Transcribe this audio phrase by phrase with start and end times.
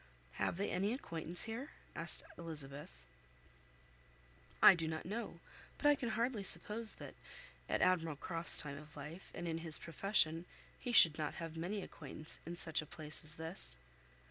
[0.41, 2.91] "Have they any acquaintance here?" asked Elizabeth.
[4.59, 5.39] "I do not know;
[5.77, 7.13] but I can hardly suppose that,
[7.69, 10.45] at Admiral Croft's time of life, and in his profession,
[10.79, 13.77] he should not have many acquaintance in such a place as this."